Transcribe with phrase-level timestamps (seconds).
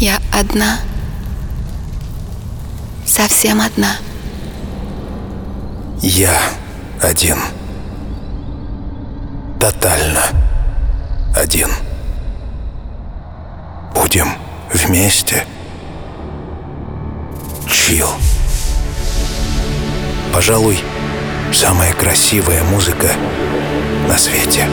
[0.00, 0.78] Я одна.
[3.04, 3.98] Совсем одна.
[6.00, 6.32] Я
[7.02, 7.36] один.
[9.60, 10.22] Тотально
[11.36, 11.68] один.
[13.94, 14.28] Будем
[14.72, 15.44] вместе.
[17.68, 18.08] Чил.
[20.32, 20.78] Пожалуй,
[21.52, 23.10] самая красивая музыка
[24.08, 24.66] на свете.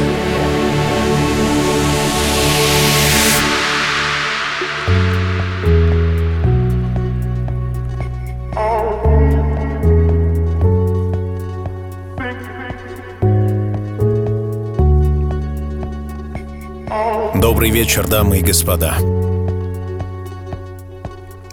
[17.39, 18.95] Добрый вечер, дамы и господа.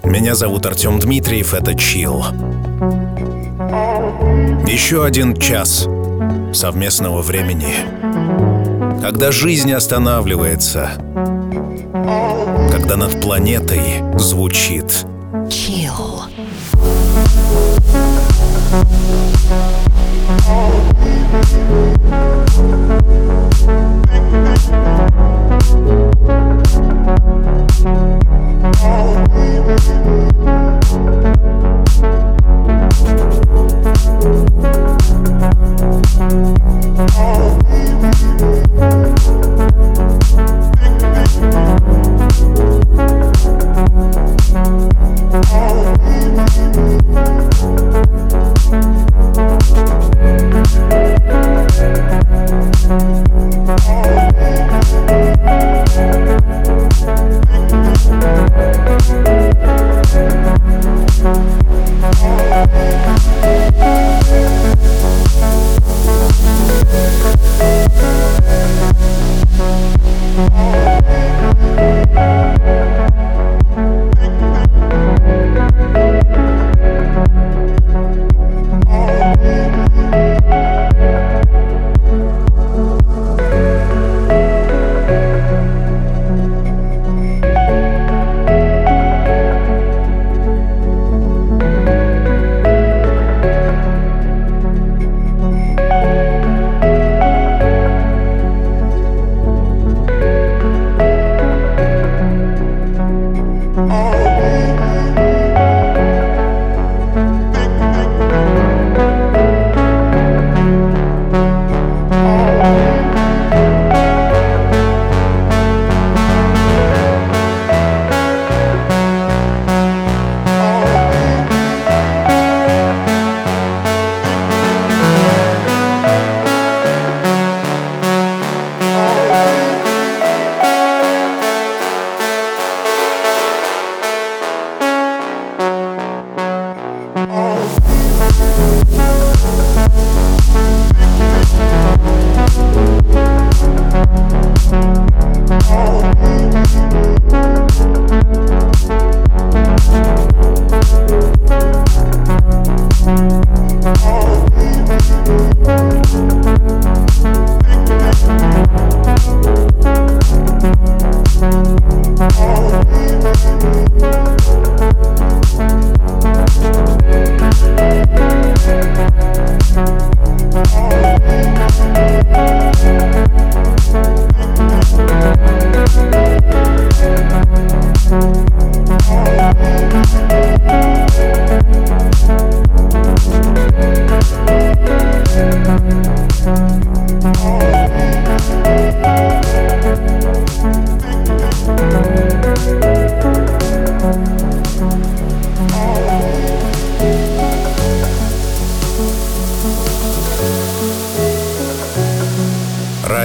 [0.03, 2.25] Меня зовут Артем Дмитриев, это Чил.
[4.67, 5.87] Еще один час
[6.55, 7.75] совместного времени.
[9.03, 10.93] Когда жизнь останавливается,
[12.73, 15.05] когда над планетой звучит
[15.49, 16.23] Chill.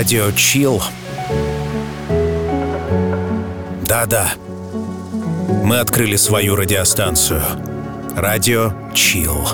[0.09, 0.81] Радио Чил.
[3.87, 4.31] Да-да.
[5.63, 7.43] Мы открыли свою радиостанцию.
[8.15, 9.47] Радио Чил.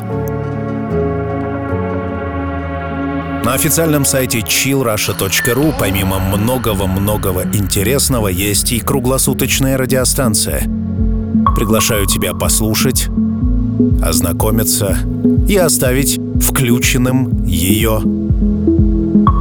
[3.44, 10.62] На официальном сайте chillrusha.ru помимо многого-многого интересного есть и круглосуточная радиостанция.
[11.57, 13.09] Приглашаю тебя послушать,
[14.01, 14.97] ознакомиться
[15.50, 18.01] и оставить включенным ее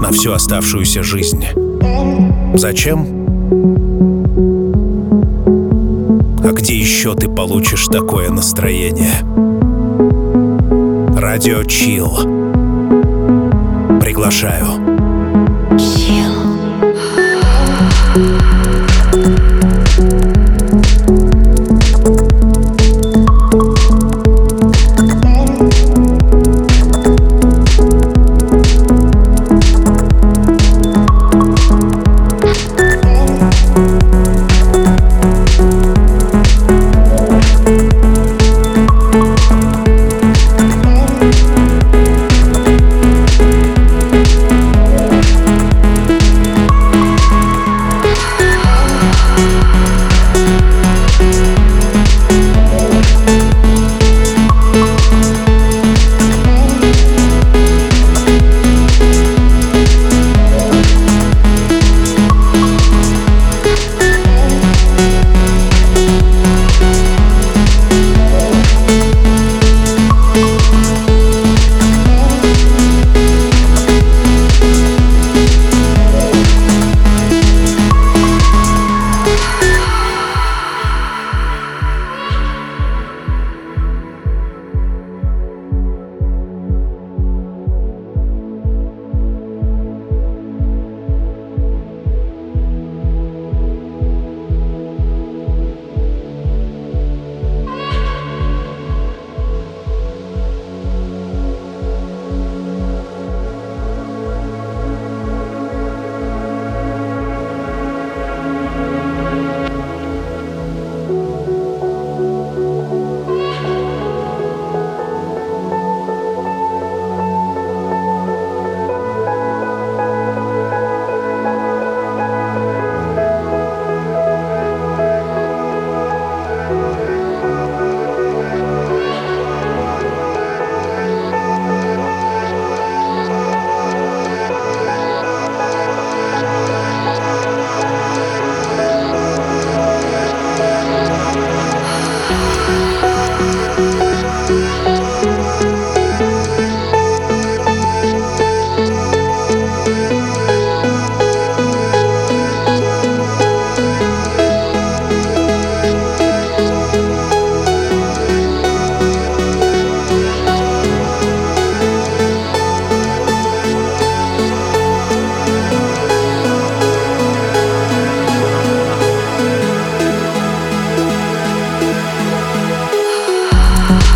[0.04, 1.46] на всю оставшуюся жизнь.
[2.54, 3.06] Зачем?
[6.44, 9.22] А где еще ты получишь такое настроение?
[11.18, 12.10] Радио Чил.
[13.98, 14.83] Приглашаю.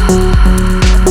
[0.08, 1.07] Thank.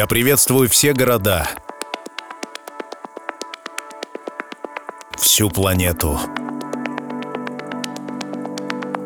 [0.00, 1.46] Я приветствую все города,
[5.18, 6.18] всю планету.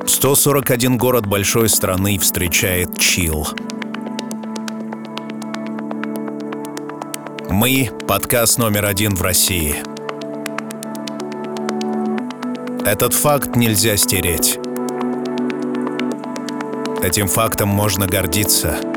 [0.06, 3.48] 141 город большой страны встречает чил.
[7.50, 9.82] Мы— подкаст номер один в России.
[12.86, 14.60] Этот факт нельзя стереть.
[17.02, 18.93] Этим фактом можно гордиться.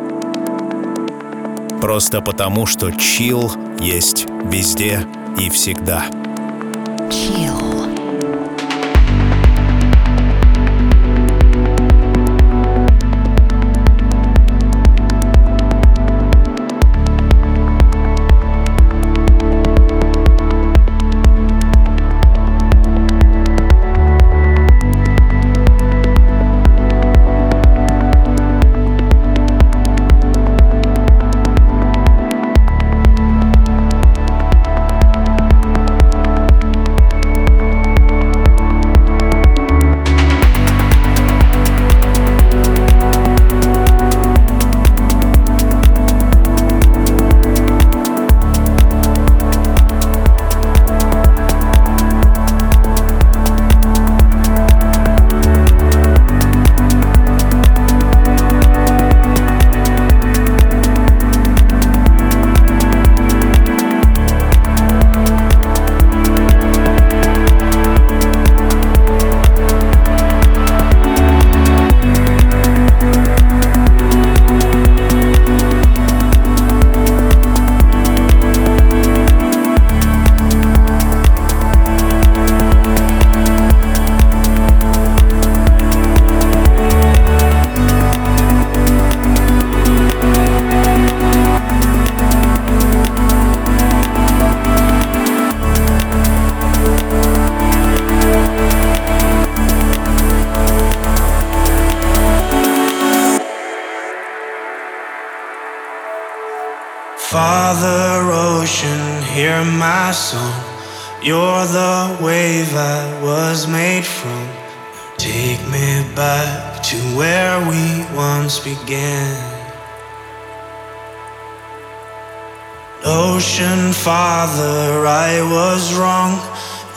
[1.87, 5.07] Просто потому, что чил есть везде
[5.39, 6.05] и всегда.
[7.09, 7.66] Chill.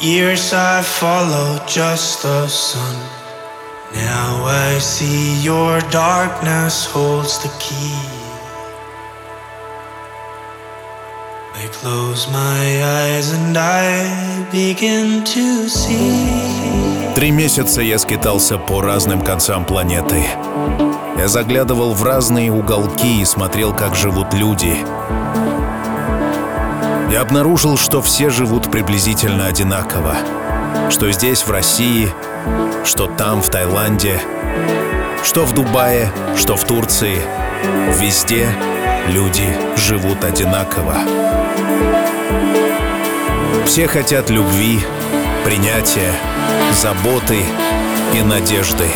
[0.00, 2.96] Years I followed just the sun.
[3.92, 8.00] Now I see your darkness holds the key.
[11.52, 17.14] I close my eyes and I begin to see.
[17.14, 20.24] Три месяца я скитался по разным концам планеты.
[21.18, 24.78] Я заглядывал в разные уголки и смотрел, как живут люди.
[27.10, 30.14] Я обнаружил, что все живут приблизительно одинаково.
[30.90, 32.08] Что здесь, в России,
[32.84, 34.20] что там, в Таиланде,
[35.24, 37.20] что в Дубае, что в Турции.
[37.98, 38.48] Везде
[39.08, 39.44] люди
[39.76, 40.94] живут одинаково.
[43.66, 44.80] Все хотят любви,
[45.44, 46.12] принятия,
[46.72, 47.42] заботы
[48.14, 48.88] и надежды.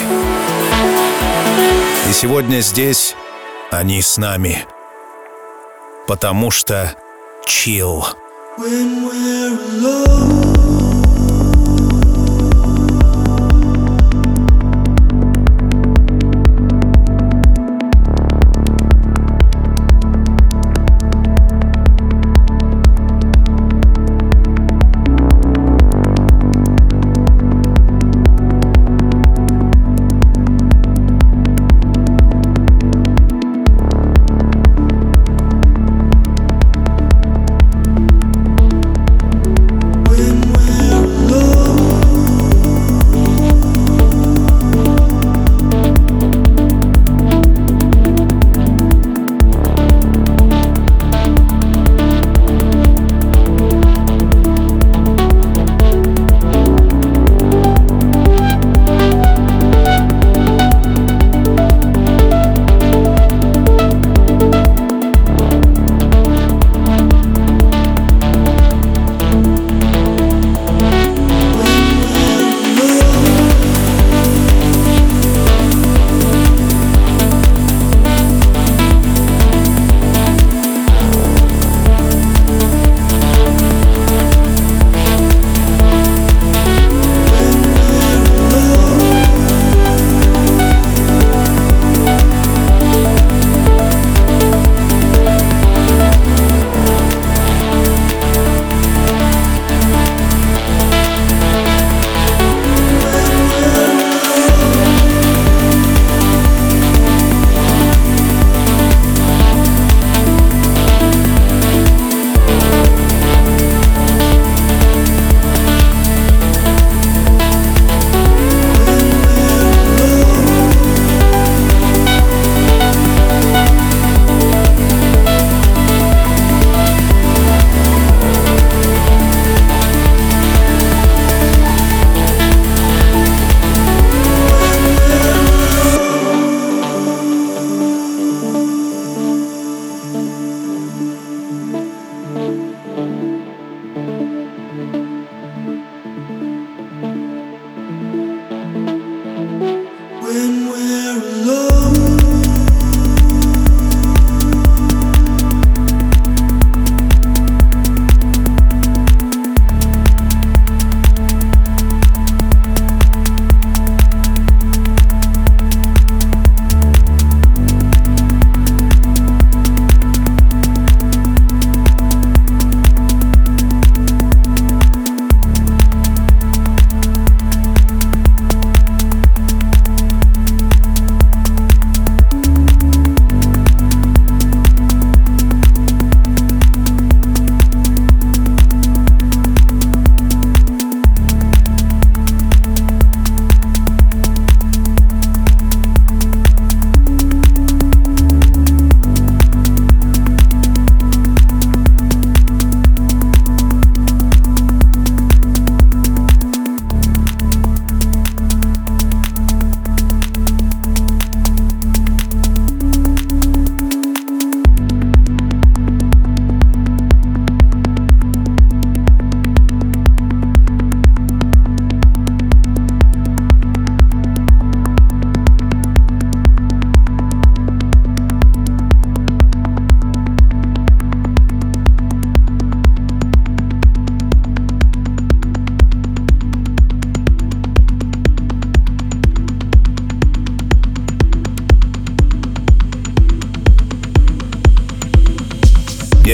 [2.09, 3.17] И сегодня здесь
[3.73, 4.65] они с нами.
[6.07, 6.95] Потому что
[7.47, 8.05] чил.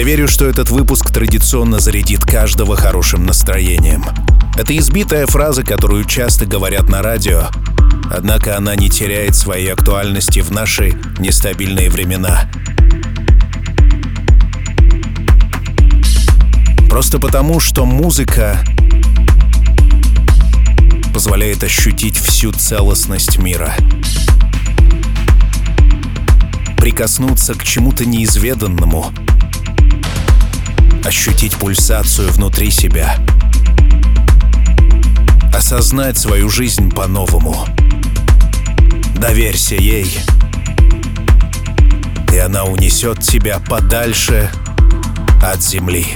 [0.00, 4.02] Я верю, что этот выпуск традиционно зарядит каждого хорошим настроением.
[4.56, 7.48] Это избитая фраза, которую часто говорят на радио,
[8.10, 12.50] однако она не теряет своей актуальности в наши нестабильные времена.
[16.88, 18.56] Просто потому, что музыка
[21.12, 23.74] позволяет ощутить всю целостность мира.
[26.78, 29.12] Прикоснуться к чему-то неизведанному.
[31.04, 33.16] Ощутить пульсацию внутри себя.
[35.54, 37.66] Осознать свою жизнь по-новому.
[39.16, 40.18] Доверься ей.
[42.32, 44.50] И она унесет тебя подальше
[45.42, 46.06] от земли.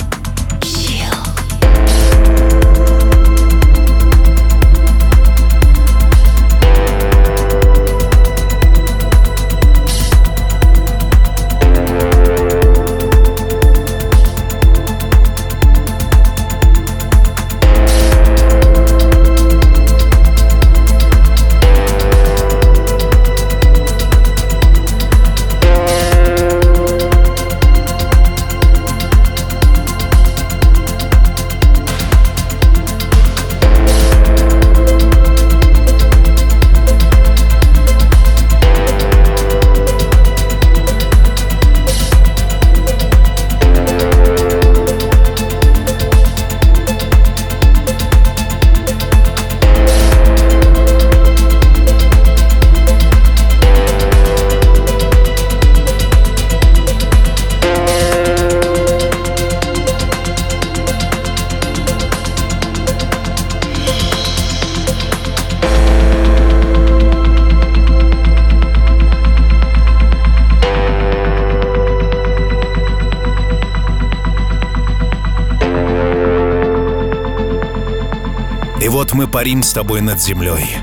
[79.14, 80.78] Мы парим с тобой над землей.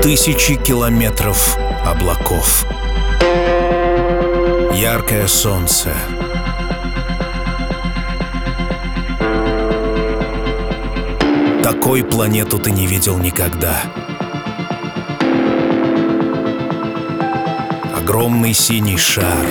[0.00, 2.66] Тысячи километров облаков.
[4.72, 5.90] Яркое солнце.
[11.62, 13.76] Такой планету ты не видел никогда.
[17.94, 19.46] Огромный синий шар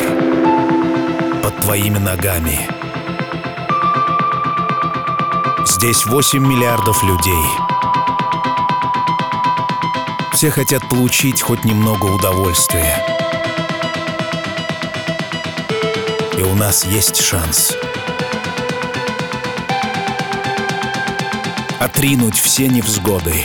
[1.43, 2.81] под твоими ногами.
[5.82, 7.44] Здесь 8 миллиардов людей.
[10.32, 13.04] Все хотят получить хоть немного удовольствия.
[16.38, 17.76] И у нас есть шанс.
[21.80, 23.44] Отринуть все невзгоды.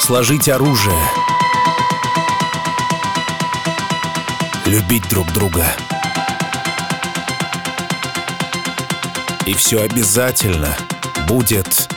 [0.00, 0.98] Сложить оружие.
[4.66, 5.64] Любить друг друга.
[9.46, 10.76] И все обязательно
[11.26, 11.91] будет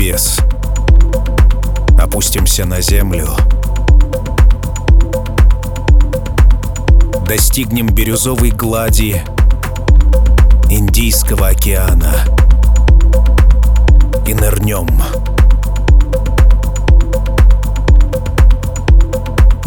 [0.00, 0.40] небес,
[1.98, 3.28] опустимся на землю,
[7.26, 9.22] достигнем бирюзовой глади
[10.70, 12.14] Индийского океана
[14.26, 14.88] и нырнем.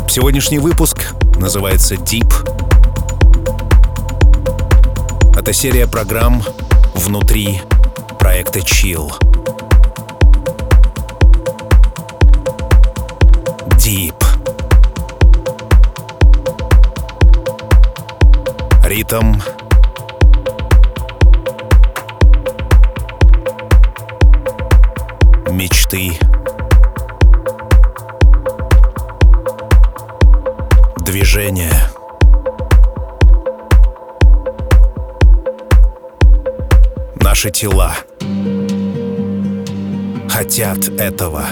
[0.09, 2.33] Сегодняшний выпуск называется Deep.
[5.37, 6.41] Это серия программ
[6.95, 7.61] внутри
[8.17, 9.11] проекта Chill.
[13.83, 14.15] Deep.
[18.85, 19.33] Ритм.
[25.51, 26.13] Мечты.
[30.99, 31.73] Движение.
[37.15, 37.93] Наши тела
[40.29, 41.47] хотят этого.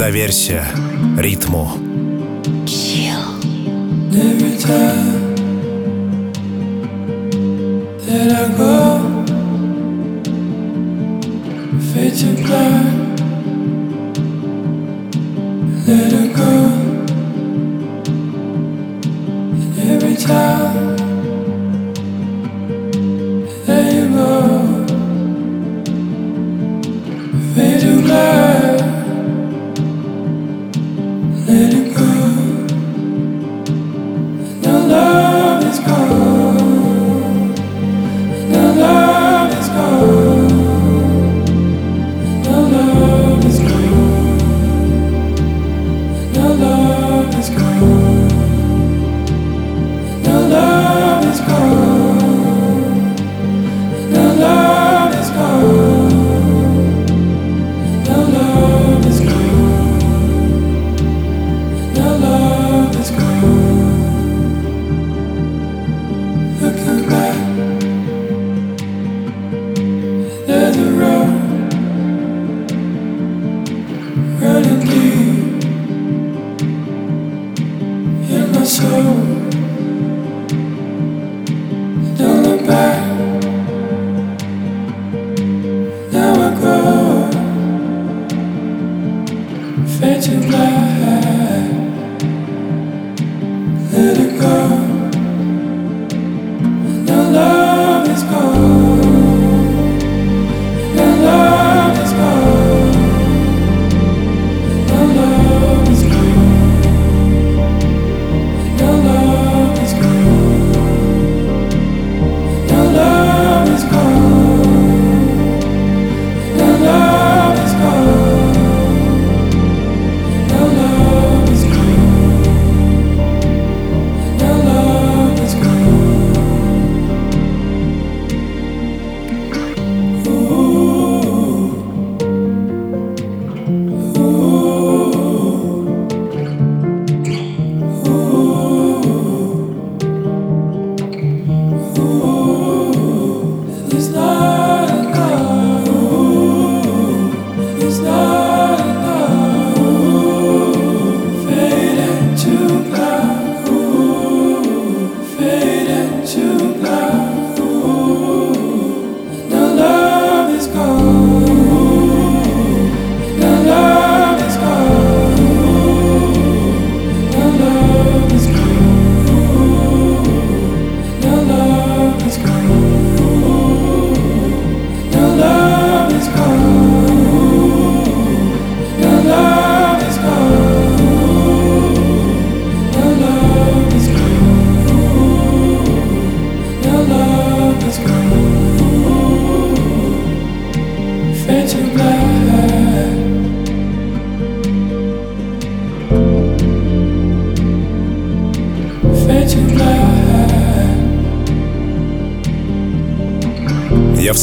[0.00, 0.64] Доверься
[1.18, 1.72] ритму.
[4.14, 5.34] Every time
[8.06, 9.24] that I go,
[11.92, 12.94] fade to black.
[15.86, 16.29] Let her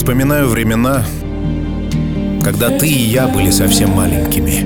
[0.07, 1.03] Вспоминаю времена,
[2.41, 4.61] когда ты и я были совсем маленькими.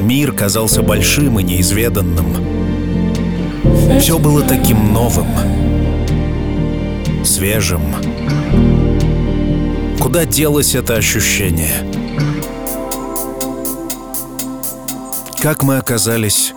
[0.00, 2.36] Мир казался большим и неизведанным.
[3.98, 5.26] Все было таким новым,
[7.24, 7.82] свежим.
[9.98, 11.74] Куда делось это ощущение?
[15.42, 16.54] Как мы оказались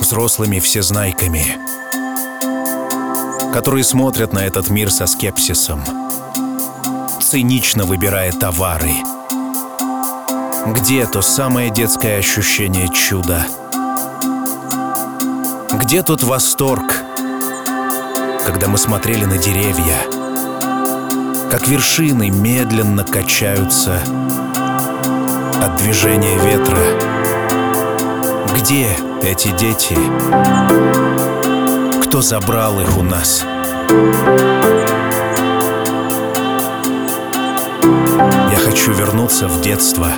[0.00, 1.71] взрослыми всезнайками?
[3.52, 5.82] Которые смотрят на этот мир со скепсисом,
[7.20, 8.94] цинично выбирая товары.
[10.66, 13.46] Где то самое детское ощущение чуда?
[15.72, 16.96] Где тот восторг,
[18.46, 19.98] когда мы смотрели на деревья,
[21.50, 24.00] как вершины медленно качаются
[25.60, 26.78] от движения ветра?
[28.56, 28.88] Где
[29.22, 31.31] эти дети?
[32.12, 33.42] Кто забрал их у нас?
[38.50, 40.08] Я хочу вернуться в детство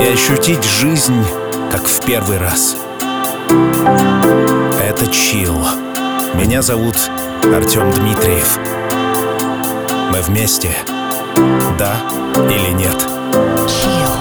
[0.00, 1.22] и ощутить жизнь,
[1.70, 2.74] как в первый раз.
[4.82, 5.58] Это Чил.
[6.36, 6.96] Меня зовут
[7.54, 8.58] Артем Дмитриев.
[10.10, 10.70] Мы вместе?
[11.78, 11.96] Да
[12.48, 12.96] или нет?
[13.66, 14.12] Chill.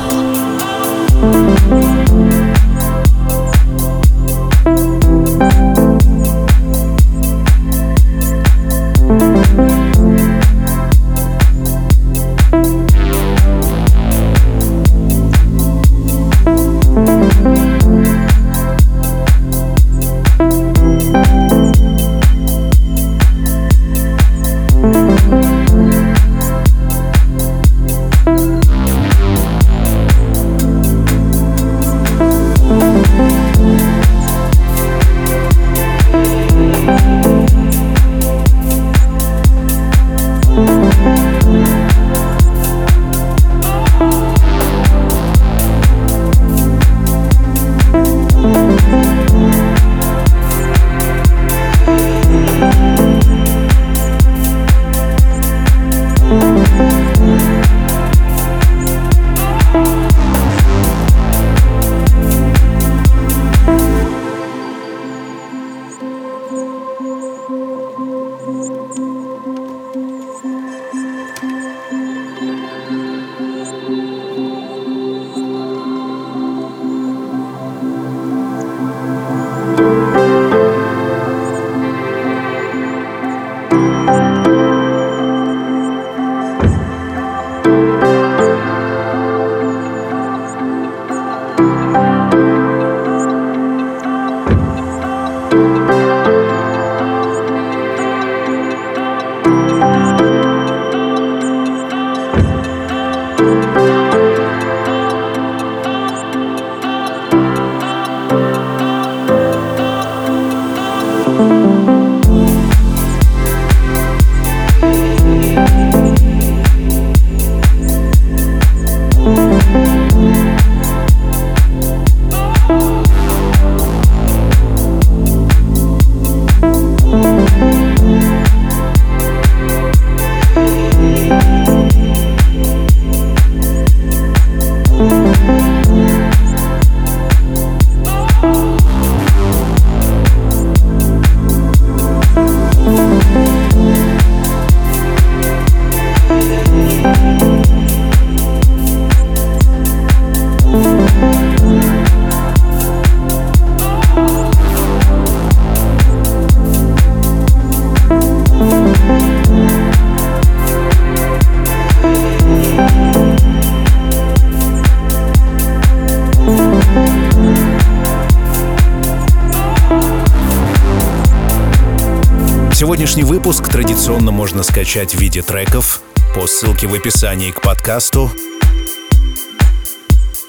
[173.42, 176.04] Выпуск традиционно можно скачать в виде треков
[176.36, 178.30] по ссылке в описании к подкасту.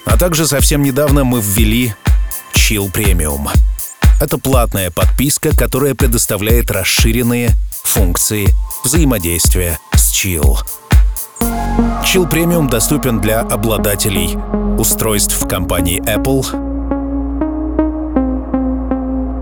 [0.04, 1.94] А также совсем недавно мы ввели
[2.52, 3.48] Chill Premium.
[4.20, 7.52] Это платная подписка, которая предоставляет расширенные
[7.82, 8.50] функции
[8.84, 10.58] взаимодействия с Chill.
[12.04, 14.36] Chill Premium доступен для обладателей
[14.78, 16.44] устройств компании Apple,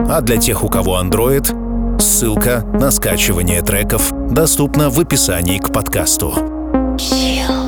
[0.08, 1.59] а для тех, у кого Android,
[2.00, 6.32] ссылка на скачивание треков доступна в описании к подкасту.
[6.96, 7.59] Chill.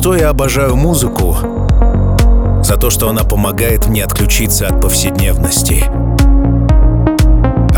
[0.00, 1.36] Что я обожаю музыку?
[2.62, 5.84] За то, что она помогает мне отключиться от повседневности.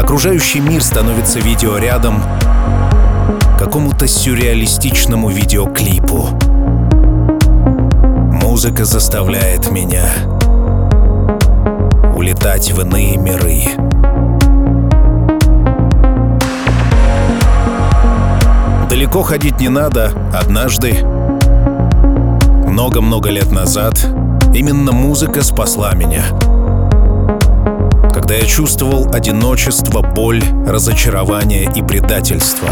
[0.01, 2.23] Окружающий мир становится видеорядом
[3.59, 6.29] какому-то сюрреалистичному видеоклипу.
[8.41, 10.05] Музыка заставляет меня
[12.15, 13.65] улетать в иные миры.
[18.89, 20.13] Далеко ходить не надо.
[20.33, 21.05] Однажды
[22.83, 23.95] много-много лет назад
[24.53, 26.25] именно музыка спасла меня.
[28.13, 32.71] Когда я чувствовал одиночество, боль, разочарование и предательство.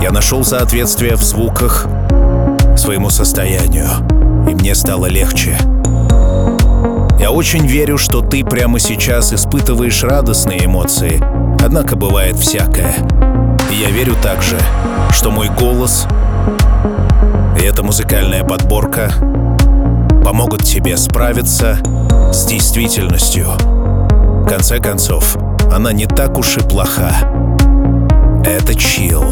[0.00, 1.86] Я нашел соответствие в звуках
[2.74, 3.88] своему состоянию,
[4.48, 5.58] и мне стало легче.
[7.20, 11.22] Я очень верю, что ты прямо сейчас испытываешь радостные эмоции,
[11.62, 12.94] однако бывает всякое.
[13.70, 14.56] И я верю также,
[15.10, 16.06] что мой голос
[17.60, 19.12] и эта музыкальная подборка
[20.24, 21.78] помогут тебе справиться
[22.32, 23.48] с действительностью.
[23.48, 25.36] В конце концов,
[25.70, 27.12] она не так уж и плоха.
[28.44, 29.24] Это чил.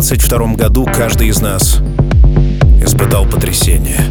[0.00, 1.80] 2022 году каждый из нас
[2.80, 4.04] испытал потрясение.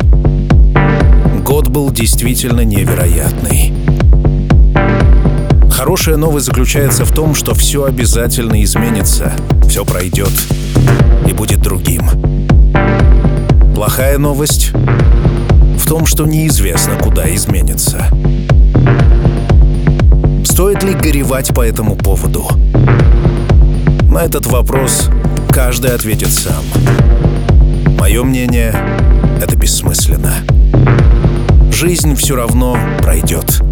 [1.46, 3.74] Год был действительно невероятный.
[5.72, 9.32] Хорошая новость заключается в том, что все обязательно изменится,
[9.70, 10.34] все пройдет
[11.26, 12.02] и будет другим.
[13.74, 18.08] Плохая новость в том, что неизвестно, куда изменится.
[20.44, 22.46] Стоит ли горевать по этому поводу?
[24.12, 25.10] На этот вопрос
[25.58, 26.64] каждый ответит сам.
[27.98, 28.76] Мое мнение—
[29.42, 30.36] это бессмысленно.
[31.72, 33.64] Жизнь все равно пройдет.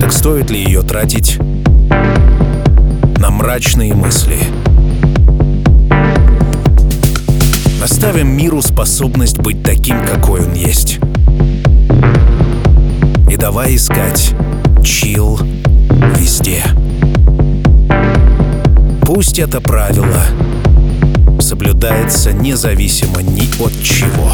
[0.00, 1.38] Так стоит ли ее тратить
[3.18, 4.36] на мрачные мысли?
[7.80, 10.98] Оставим миру способность быть таким, какой он есть.
[13.30, 14.34] И давай искать
[14.82, 15.38] чил
[16.18, 16.64] везде.
[19.02, 20.24] Пусть это правило
[21.40, 24.32] соблюдается независимо ни от чего.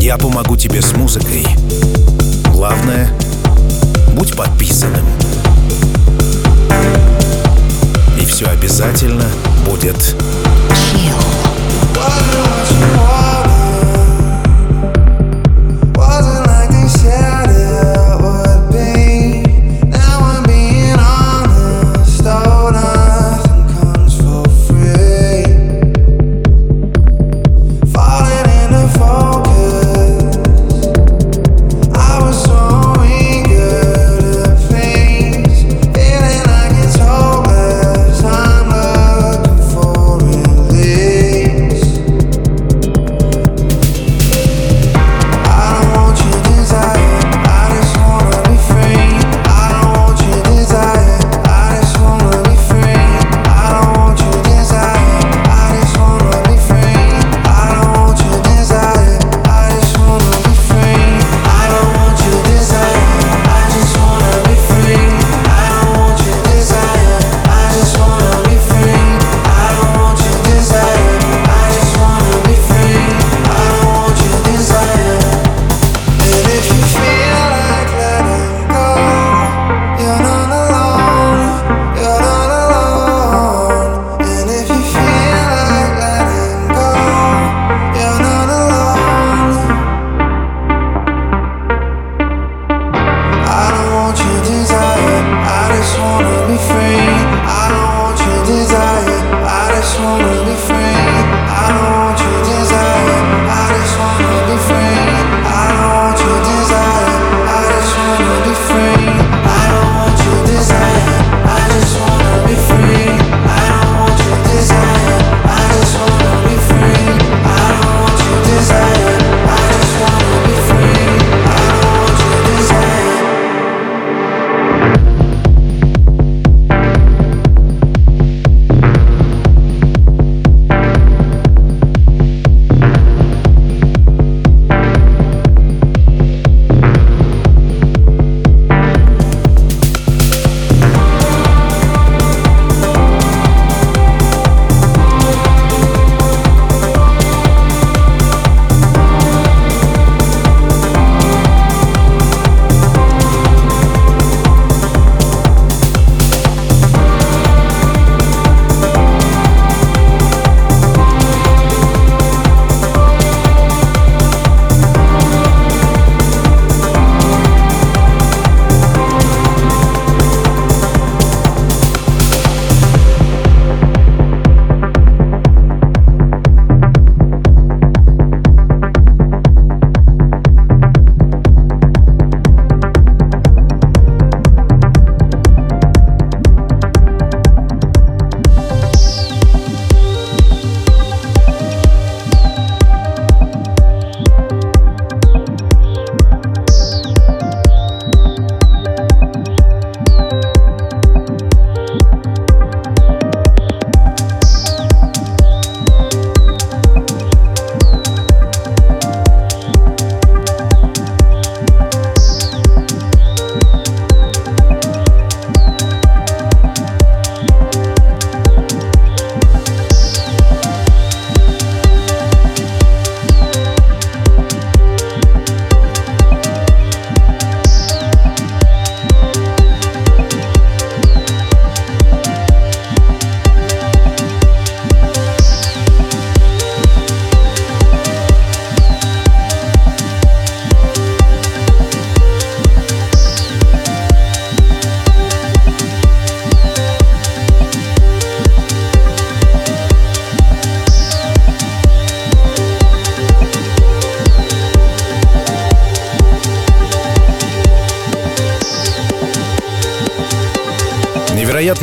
[0.00, 1.46] Я помогу тебе с музыкой.
[2.52, 3.08] Главное,
[4.14, 5.06] будь подписанным.
[8.20, 9.24] И все обязательно
[9.66, 10.14] будет
[10.70, 11.14] Chill.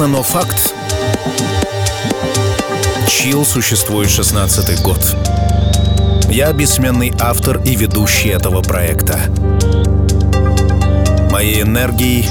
[0.01, 0.73] Невероятно, но факт.
[3.07, 5.15] Чил существует 16 год.
[6.29, 9.19] Я бессменный автор и ведущий этого проекта.
[11.31, 12.27] Моей энергией,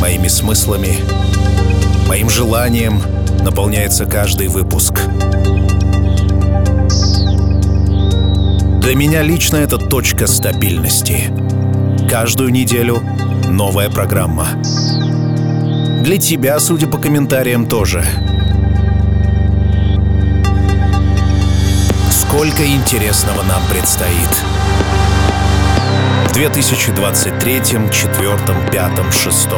[0.00, 0.96] моими смыслами,
[2.08, 3.02] моим желанием
[3.42, 4.94] наполняется каждый выпуск.
[8.80, 11.32] Для меня лично это точка стабильности.
[12.10, 13.00] Каждую неделю
[13.48, 14.48] новая программа.
[16.00, 18.02] Для тебя, судя по комментариям, тоже.
[22.10, 24.44] Сколько интересного нам предстоит.
[26.26, 27.90] В 2023, 4,
[28.72, 29.48] 5, 6,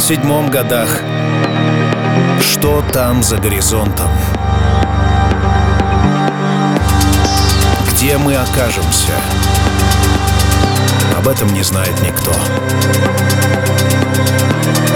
[0.00, 1.02] 7 годах.
[2.40, 4.10] Что там за горизонтом?
[7.92, 9.12] Где мы окажемся?
[11.16, 12.32] Об этом не знает никто.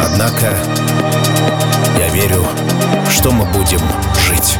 [0.03, 0.57] Однако
[1.99, 2.47] я верю,
[3.09, 3.81] что мы будем
[4.19, 4.59] жить.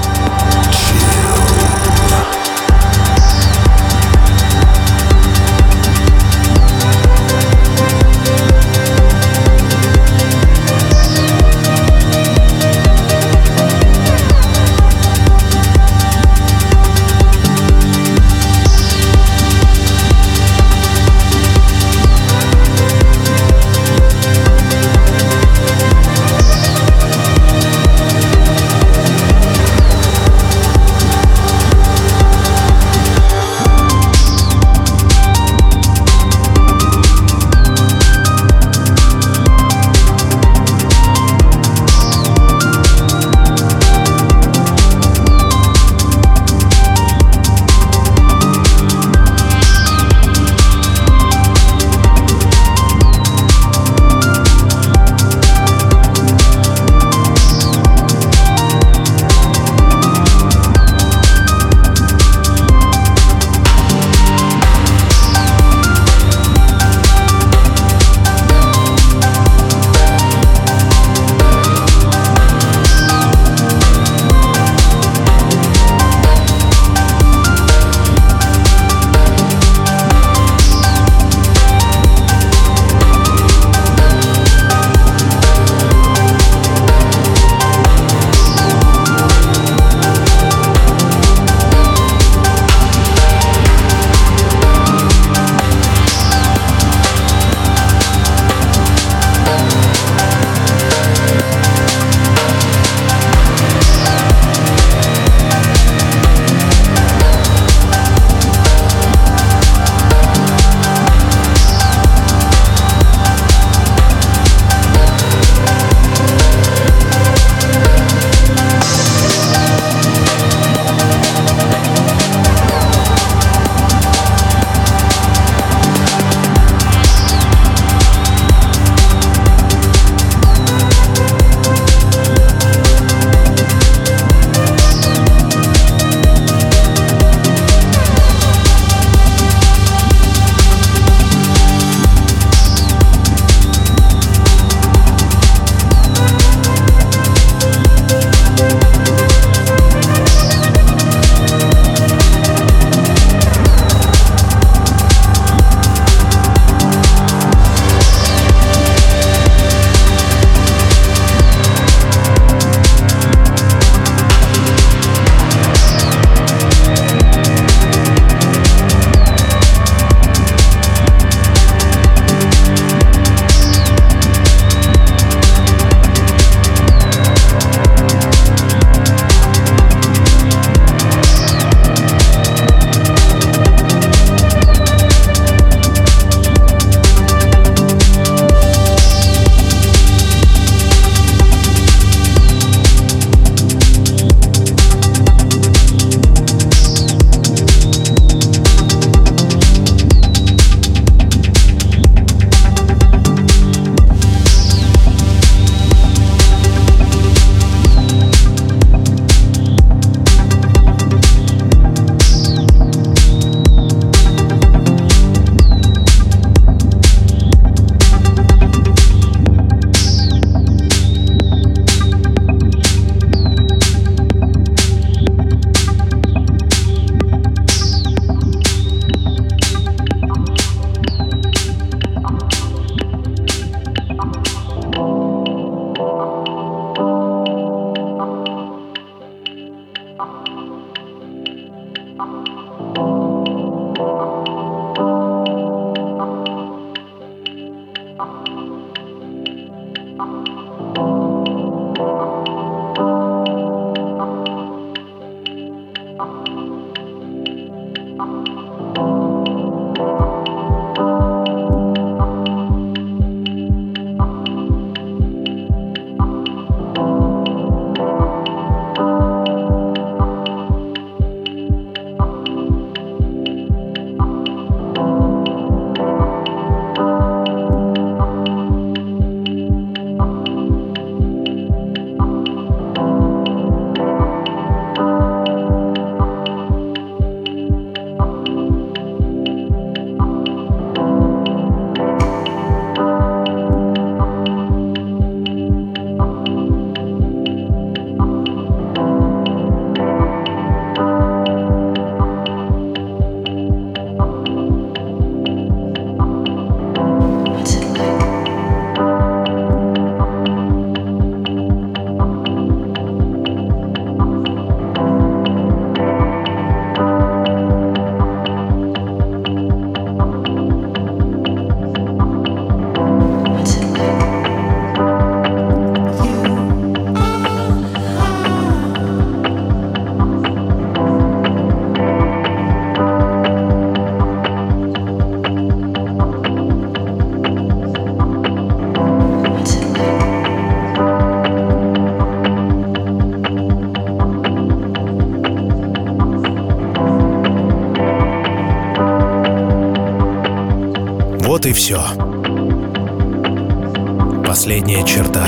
[354.73, 355.47] Последняя черта.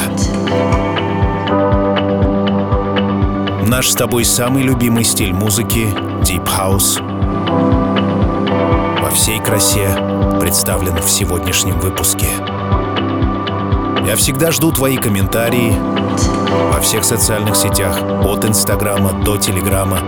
[3.67, 5.89] Наш с тобой самый любимый стиль музыки—
[6.21, 7.01] Deep House—
[9.03, 9.89] во всей красе
[10.39, 12.27] представлен в сегодняшнем выпуске.
[14.07, 15.75] Я всегда жду твои комментарии
[16.71, 20.01] во всех социальных сетях, от Инстаграма до Телеграма,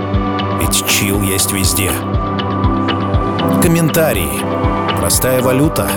[0.60, 1.90] ведь чил есть везде.
[3.62, 4.42] Комментарии—
[5.00, 5.88] простая валюта,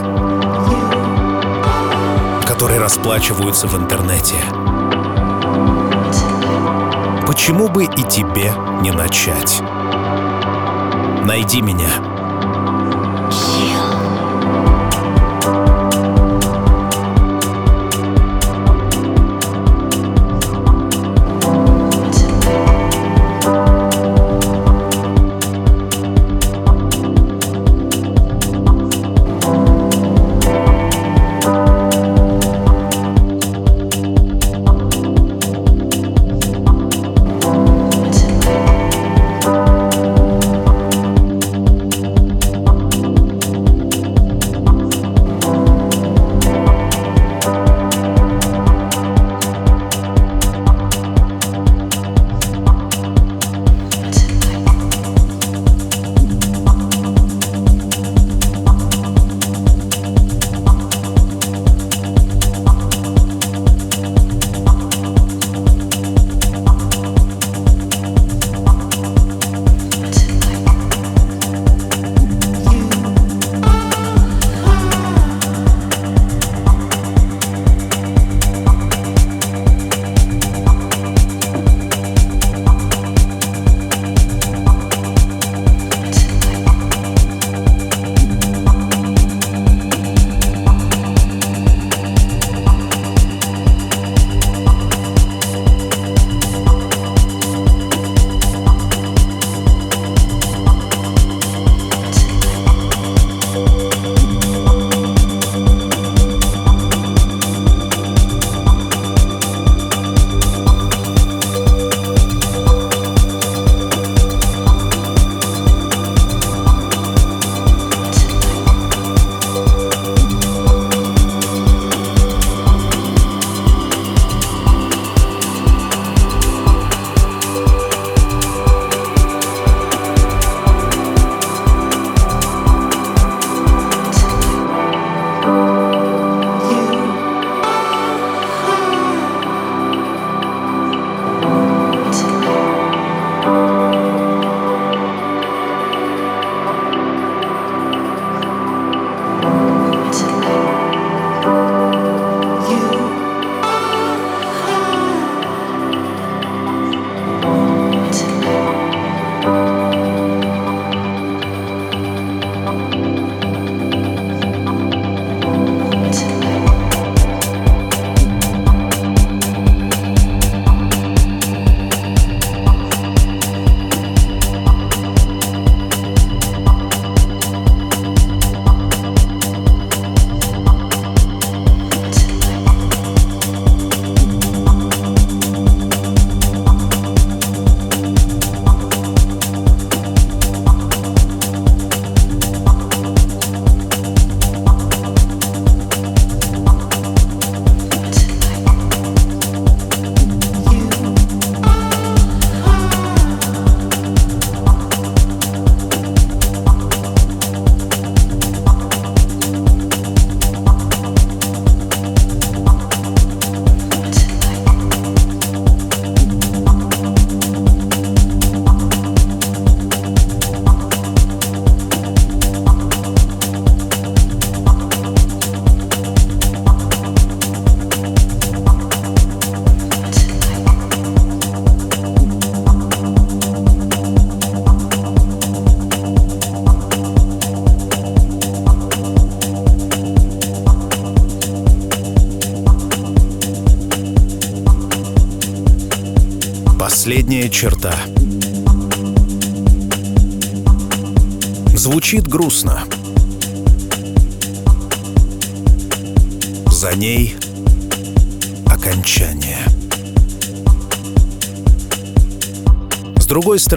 [2.60, 4.36] которой расплачиваются в интернете.
[7.26, 8.51] Почему бы и тебе
[8.82, 9.62] не начать?
[11.24, 12.09] Найди меня.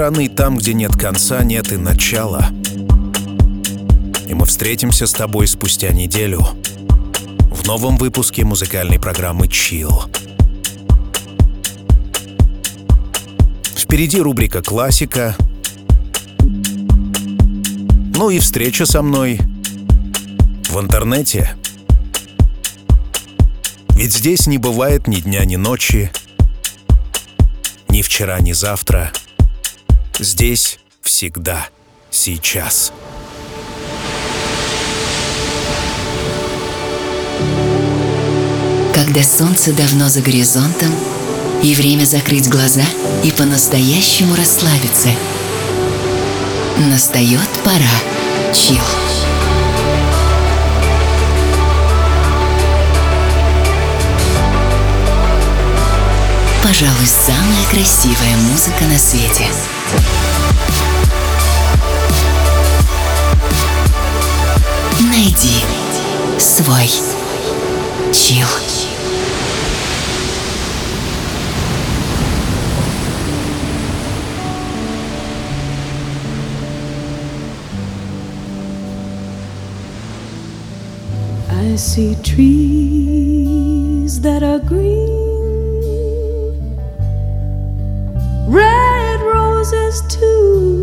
[0.02, 2.46] С другой стороны, там, где нет конца, нет и начала.
[4.26, 6.44] И мы встретимся с тобой спустя неделю
[7.52, 10.12] в новом выпуске музыкальной программы Chill.
[13.76, 15.36] Впереди рубрика «Классика»,
[18.16, 19.38] ну и встреча со мной
[20.68, 21.54] в интернете.
[23.90, 26.10] Ведь здесь не бывает ни дня, ни ночи,
[27.88, 29.12] ни вчера, ни завтра.
[30.22, 31.66] Здесь всегда,
[32.12, 32.92] сейчас.
[38.94, 40.92] Когда солнце давно за горизонтом,
[41.64, 42.84] и время закрыть глаза
[43.24, 45.08] и по-настоящему расслабиться.
[46.78, 48.54] Настает пора.
[48.54, 48.78] Чил.
[56.62, 59.46] Пожалуй, самая красивая музыка на свете.
[65.00, 65.64] Найди
[66.38, 66.90] свой
[68.12, 68.46] чил.
[81.72, 85.21] I see trees that are green,
[90.00, 90.81] too.